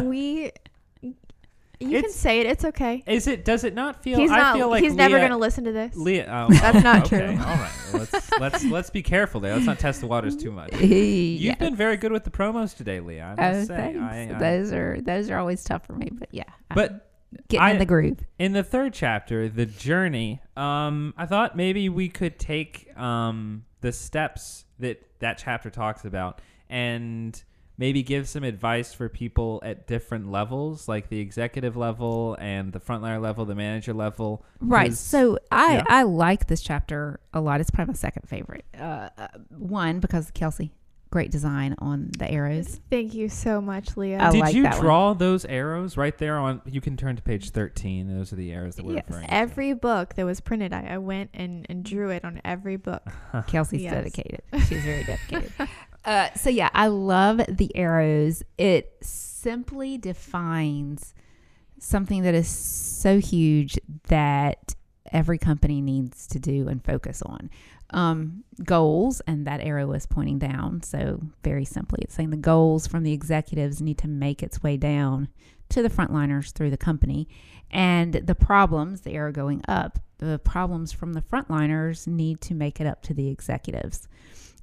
[0.10, 0.51] we
[1.79, 2.45] You can say it.
[2.45, 3.03] It's okay.
[3.07, 3.43] Is it?
[3.43, 4.19] Does it not feel?
[4.19, 4.55] He's I not.
[4.55, 5.95] feel like he's never gonna listen to this.
[5.95, 7.29] Leah, oh, That's not okay, true.
[7.43, 9.53] All right, well, let's let's let's be careful there.
[9.55, 10.73] Let's not test the waters too much.
[10.79, 11.55] You've yeah.
[11.55, 13.34] been very good with the promos today, Leah.
[13.38, 13.75] I Oh, say.
[13.75, 13.99] thanks.
[13.99, 16.43] I, I, those are those are always tough for me, but yeah.
[16.69, 17.11] I'm but
[17.48, 18.20] getting I- in the groove.
[18.39, 23.91] in the third chapter, the journey, um, I thought maybe we could take um, the
[23.91, 27.41] steps that that chapter talks about and
[27.78, 32.80] maybe give some advice for people at different levels, like the executive level and the
[32.80, 34.46] frontliner level, the manager level.
[34.60, 34.94] Right.
[34.94, 35.84] So I yeah.
[35.88, 37.60] I like this chapter a lot.
[37.62, 38.65] It's probably my second favorite.
[38.78, 40.74] Uh, uh, one because Kelsey,
[41.12, 42.80] great design on the arrows.
[42.89, 44.17] Thank you so much, Leah.
[44.19, 44.82] I Did like you that one.
[44.82, 46.62] draw those arrows right there on?
[46.65, 48.08] You can turn to page thirteen.
[48.17, 49.34] Those are the arrows that we're Yes, referring to.
[49.34, 53.04] every book that was printed, I, I went and, and drew it on every book.
[53.47, 53.93] Kelsey's Yes.
[53.93, 54.41] dedicated.
[54.67, 55.52] She's very dedicated.
[56.06, 58.41] uh, so yeah, I love the arrows.
[58.58, 61.13] It simply defines
[61.80, 64.76] something that is so huge that
[65.12, 67.50] every company needs to do and focus on.
[67.93, 70.82] Um, goals, and that arrow is pointing down.
[70.82, 74.77] So very simply, it's saying the goals from the executives need to make its way
[74.77, 75.27] down
[75.69, 77.27] to the frontliners through the company,
[77.69, 82.80] and the problems, the arrow going up, the problems from the frontliners need to make
[82.80, 84.08] it up to the executives.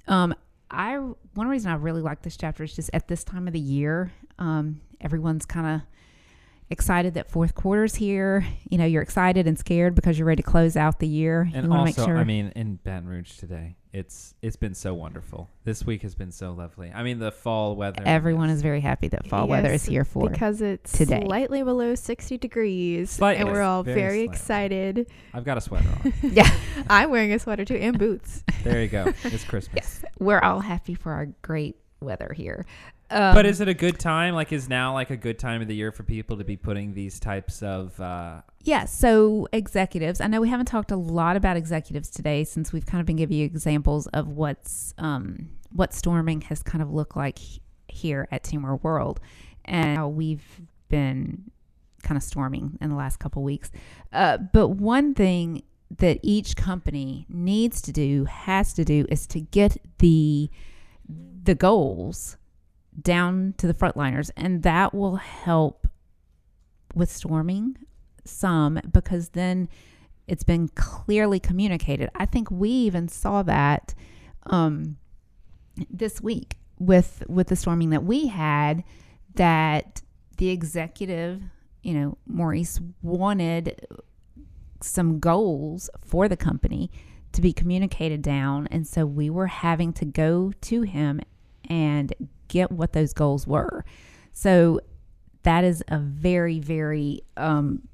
[0.07, 0.33] Um,
[0.71, 0.97] I
[1.33, 4.11] one reason I really like this chapter is just at this time of the year,
[4.39, 5.81] um, everyone's kind of
[6.69, 8.45] excited that fourth quarter's here.
[8.69, 11.49] You know, you're excited and scared because you're ready to close out the year.
[11.53, 12.17] And you want to also, make sure.
[12.17, 15.49] I mean, in Baton Rouge today, it's it's been so wonderful.
[15.63, 16.91] This week has been so lovely.
[16.93, 18.03] I mean, the fall weather.
[18.05, 18.57] everyone yes.
[18.57, 20.29] is very happy that fall weather is here for.
[20.29, 21.23] because it's today.
[21.25, 23.09] slightly below 60 degrees.
[23.09, 25.07] Slightly, and we're all very very, excited.
[25.33, 26.13] I've got a sweater on.
[26.31, 26.49] yeah,
[26.89, 28.43] I'm wearing a sweater too and boots.
[28.63, 29.13] there you go.
[29.23, 29.75] It's Christmas.
[29.75, 32.65] yes, we're all happy for our great weather here.
[33.11, 34.35] Um, But is it a good time?
[34.35, 36.93] Like, is now like a good time of the year for people to be putting
[36.93, 37.99] these types of?
[37.99, 40.21] Uh, Yeah, so executives.
[40.21, 43.15] I know we haven't talked a lot about executives today since we've kind of been
[43.15, 47.39] giving you examples of what's um, what storming has kind of looked like
[47.87, 49.19] here at Team Real World,
[49.65, 51.51] and how we've been
[52.03, 53.71] kind of storming in the last couple weeks.
[54.13, 55.63] Uh, but one thing
[55.97, 60.49] that each company needs to do, has to do, is to get the
[61.43, 62.37] the goals
[62.99, 65.87] down to the frontliners, and that will help
[66.95, 67.77] with storming
[68.25, 69.69] some because then
[70.27, 72.09] it's been clearly communicated.
[72.15, 73.95] I think we even saw that
[74.45, 74.97] um,
[75.89, 78.83] this week with with the storming that we had
[79.35, 80.01] that
[80.37, 81.41] the executive,
[81.83, 83.85] you know, Maurice wanted
[84.81, 86.89] some goals for the company
[87.33, 91.19] to be communicated down and so we were having to go to him
[91.69, 92.13] and
[92.47, 93.85] get what those goals were.
[94.31, 94.81] So
[95.43, 97.87] that is a very very um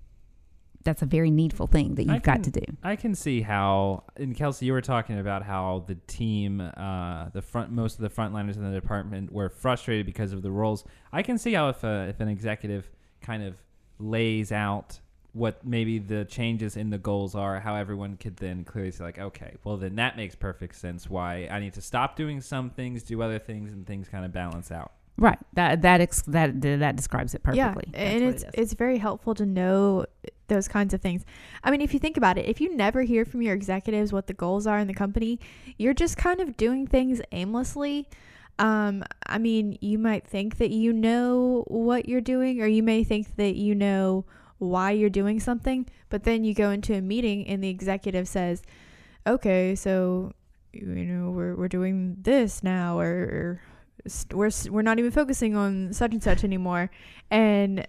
[0.86, 2.62] that's a very needful thing that you've got to do.
[2.84, 7.42] I can see how, and Kelsey, you were talking about how the team, uh, the
[7.42, 10.86] front, most of the frontliners in the department were frustrated because of the roles.
[11.12, 12.88] I can see how if a, if an executive
[13.20, 13.56] kind of
[13.98, 15.00] lays out
[15.36, 19.20] what maybe the changes in the goals are, how everyone could then clearly say like,
[19.20, 21.10] okay, well then that makes perfect sense.
[21.10, 24.32] Why I need to stop doing some things, do other things, and things kind of
[24.32, 24.94] balance out.
[25.18, 25.38] Right.
[25.54, 27.84] That that ex- that that describes it perfectly.
[27.88, 28.54] Yeah, That's and it's it is.
[28.54, 30.06] it's very helpful to know
[30.48, 31.26] those kinds of things.
[31.64, 34.28] I mean, if you think about it, if you never hear from your executives what
[34.28, 35.40] the goals are in the company,
[35.78, 38.08] you're just kind of doing things aimlessly.
[38.58, 43.04] Um, I mean, you might think that you know what you're doing, or you may
[43.04, 44.24] think that you know
[44.58, 48.62] why you're doing something, but then you go into a meeting and the executive says,
[49.28, 50.32] "Okay, so
[50.74, 53.62] you know we're we're doing this now, or, or
[54.08, 56.90] st- we're we're not even focusing on such and such anymore,"
[57.32, 57.88] and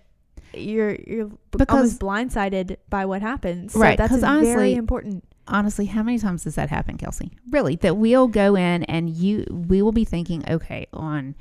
[0.54, 3.72] you're you're Because- almost blindsided by what happens.
[3.74, 5.24] So Right, that's 'cause very honestly- important.
[5.48, 7.30] honestly, how many times does that happen, Kelsey?
[7.50, 11.34] Really, that we'll go in and you we will be thinking, okay, on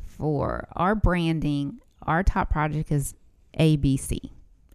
[0.00, 3.14] for our branding, our top project is
[3.58, 4.18] ABC.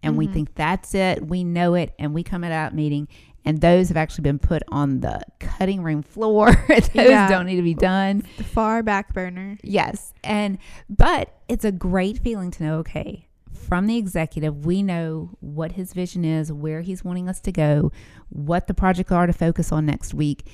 [0.02, 0.32] And we Mhm.
[0.32, 1.26] think that's it.
[1.26, 1.94] We know it.
[1.98, 3.08] And we come at out meeting
[3.44, 6.52] and those have actually been put on the cutting room floor.
[6.68, 7.28] those Yeah.
[7.28, 8.22] don't need to be done.
[8.36, 9.58] The far back burner.
[9.62, 10.12] Yes.
[10.22, 15.72] And but it's a great feeling to know, okay, from the executive, we know what
[15.72, 17.90] his vision is, where he's wanting us to go,
[18.28, 20.46] what the projects are to focus on next week,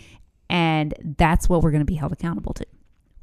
[0.51, 2.67] and that's what we're going to be held accountable to.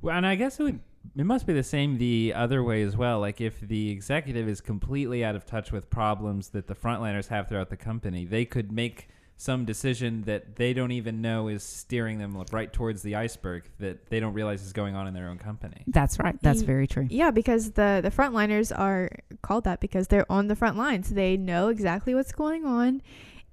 [0.02, 0.80] Well, and I guess it would
[1.18, 3.20] it must be the same the other way as well.
[3.20, 7.48] Like if the executive is completely out of touch with problems that the frontliners have
[7.48, 9.10] throughout the company, they could make
[9.42, 14.06] some decision that they don't even know is steering them right towards the iceberg that
[14.08, 15.84] they don't realize is going on in their own company.
[15.88, 16.40] That's right.
[16.44, 17.08] That's very true.
[17.10, 19.10] Yeah, because the the frontliners are
[19.42, 21.10] called that because they're on the front lines.
[21.10, 23.02] They know exactly what's going on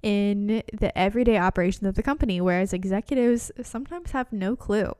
[0.03, 4.93] in the everyday operations of the company, whereas executives sometimes have no clue.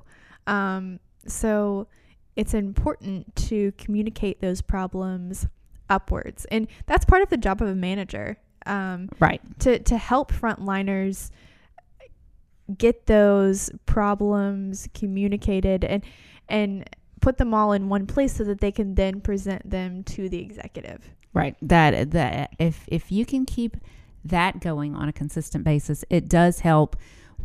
[0.48, 1.88] Um, so
[2.40, 5.48] it's important to communicate those problems
[5.90, 8.38] upwards, and that's part of the job of a manager.
[8.66, 9.42] Um, Right.
[9.60, 11.32] to to help frontliners
[12.78, 16.04] get those problems communicated and
[16.48, 20.30] and put them all in one place so that they can then present them to
[20.30, 21.10] the executive.
[21.34, 21.56] Right.
[21.62, 23.76] That that if if you can keep
[24.24, 26.96] that going on a consistent basis, it does help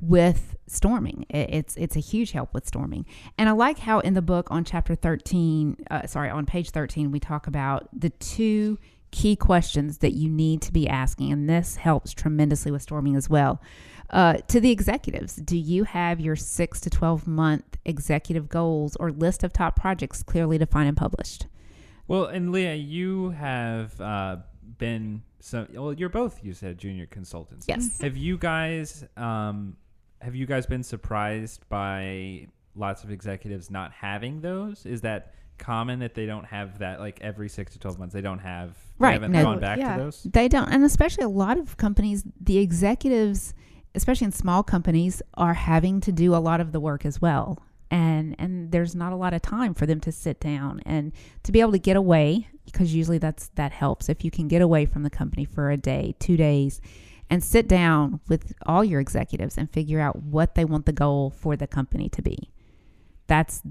[0.09, 1.27] with storming.
[1.31, 3.07] It's it's a huge help with storming.
[3.39, 7.11] And I like how in the book on chapter 13, uh, sorry, on page 13
[7.11, 8.79] we talk about the two
[9.11, 13.31] key questions that you need to be asking and this helps tremendously with storming as
[13.31, 13.61] well.
[14.11, 19.11] Uh, to the executives, do you have your six to 12 month executive goals or
[19.11, 21.47] list of top projects clearly defined and published?
[22.07, 24.37] Well, and Leah, you have uh,
[24.79, 25.67] been so.
[25.73, 26.45] Well, you're both.
[26.45, 27.67] You said junior consultants.
[27.67, 28.01] Yes.
[28.03, 29.05] Have you guys?
[29.17, 29.77] Um,
[30.25, 34.87] have you guys been surprised by lots of executives not having those?
[34.87, 36.99] Is that common that they don't have that?
[36.99, 38.71] Like every six to twelve months, they don't have.
[38.99, 39.43] They Right, haven't no.
[39.45, 39.97] gone back Yeah.
[39.97, 40.23] to those.
[40.25, 43.55] They don't, and especially a lot of companies, the executives,
[43.95, 47.63] especially in small companies, are having to do a lot of the work as well.
[47.91, 51.13] And and there's not a lot of time for them to sit down and
[51.45, 54.63] to be able to get away because usually that's that helps if you can get
[54.63, 56.81] away from the company for a day, two days,
[57.31, 61.31] and sit down with all your executives and figure out what they want the goal
[61.31, 62.51] for the company to be.
[63.27, 63.63] That's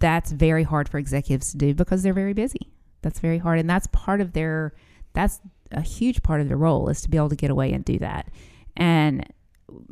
[0.00, 2.70] that's very hard for executives to do because they're very busy.
[3.02, 4.74] That's very hard, and that's part of their
[5.12, 5.40] that's
[5.72, 7.98] a huge part of their role is to be able to get away and do
[7.98, 8.28] that.
[8.76, 9.26] And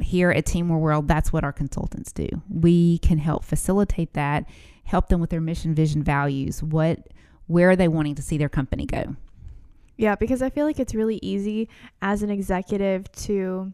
[0.00, 2.28] here at Team Real World, that's what our consultants do.
[2.48, 4.46] We can help facilitate that,
[4.84, 6.62] help them with their mission, vision, values.
[6.62, 7.08] What,
[7.46, 9.16] where are they wanting to see their company go?
[9.96, 11.68] Yeah, because I feel like it's really easy
[12.02, 13.72] as an executive to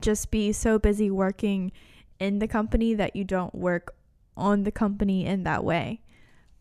[0.00, 1.72] just be so busy working
[2.18, 3.94] in the company that you don't work
[4.36, 6.00] on the company in that way.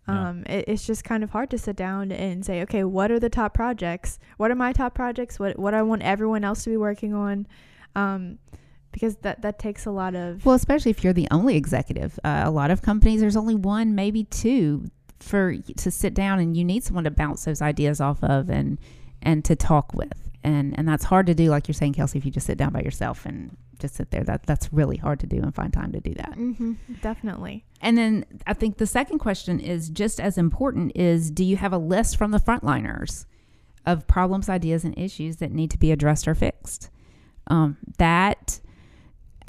[0.08, 0.30] Yeah.
[0.30, 3.20] Um, it, it's just kind of hard to sit down and say, okay, what are
[3.20, 4.20] the top projects?
[4.38, 5.40] What are my top projects?
[5.40, 7.48] What what I want everyone else to be working on?
[7.96, 8.40] Um,
[8.92, 12.20] because that that takes a lot of Well, especially if you're the only executive.
[12.24, 14.90] Uh, a lot of companies, there's only one, maybe two,
[15.20, 18.78] for to sit down, and you need someone to bounce those ideas off of and
[19.22, 20.30] and to talk with.
[20.44, 22.18] And and that's hard to do, like you're saying, Kelsey.
[22.18, 25.20] If you just sit down by yourself and just sit there, that that's really hard
[25.22, 26.34] to do and find time to do that.
[26.34, 27.66] hmm definitely.
[27.82, 31.74] And then I think the second question is just as important: is do you have
[31.74, 33.26] a list from the frontliners
[33.86, 36.90] of problems, ideas, and issues that need to be addressed or fixed?
[37.48, 38.60] Um, that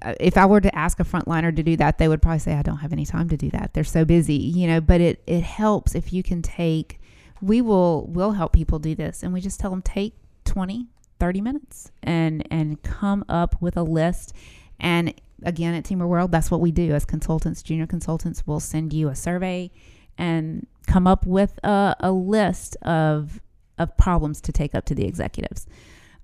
[0.02, 2.54] Uh, if I were to ask a frontliner to do that, they would probably say,
[2.54, 3.74] I don't have any time to do that.
[3.74, 7.00] They're so busy, you know, but it, it helps if you can take,
[7.40, 9.22] we will, will help people do this.
[9.22, 10.86] And we just tell them take 20,
[11.18, 14.34] 30 minutes and, and come up with a list.
[14.78, 18.46] And again, at Team Real World, that's what we do as consultants, junior consultants.
[18.46, 19.70] We'll send you a survey
[20.18, 23.40] and come up with a, a list of,
[23.78, 25.66] of problems to take up to the executives.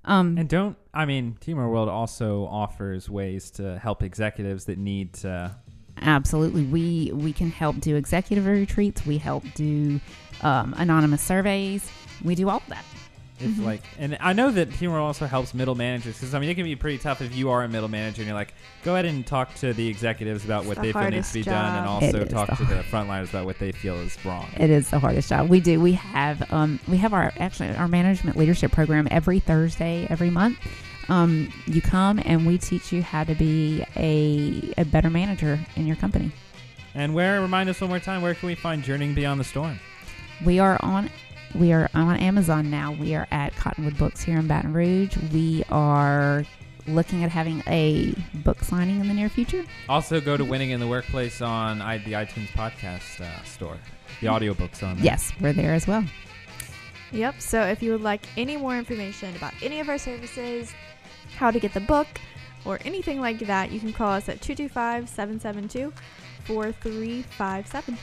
[0.06, 4.78] Um, And don't I mean Team Real World also offers ways to help executives that
[4.78, 5.56] need to
[6.00, 6.64] Absolutely.
[6.64, 9.04] We we can help do executive retreats.
[9.06, 10.00] We help do
[10.42, 11.90] um, anonymous surveys.
[12.22, 12.84] We do all of that.
[13.38, 13.64] If Mhm.
[13.64, 16.64] like and I know that humor also helps middle managers because I mean it can
[16.64, 19.26] be pretty tough if you are a middle manager and you're like go ahead and
[19.26, 21.86] talk to the executives about what the they feel needs to be hardest done and
[21.86, 24.46] also talk the to the frontliners about what they feel is wrong.
[24.56, 25.48] It is the hardest job.
[25.48, 25.80] We do.
[25.80, 30.58] We have um, we have our actually our management leadership program every Thursday every month.
[31.08, 35.86] Um, you come and we teach you how to be a, a better manager in
[35.86, 36.32] your company.
[36.94, 39.78] And where remind us one more time where can we find Journeying Beyond the Storm?
[40.44, 41.10] We are on
[41.58, 42.92] we are on Amazon now.
[42.92, 45.16] We are at Cottonwood Books here in Baton Rouge.
[45.32, 46.44] We are
[46.86, 49.64] looking at having a book signing in the near future.
[49.88, 53.78] Also go to Winning in the Workplace on I, the iTunes podcast uh, store.
[54.20, 55.04] The audiobooks on there.
[55.04, 56.04] Yes, we're there as well.
[57.12, 57.40] Yep.
[57.40, 60.72] So if you would like any more information about any of our services,
[61.36, 62.06] how to get the book,
[62.64, 65.92] or anything like that, you can call us at 225 772
[66.44, 67.98] 4357.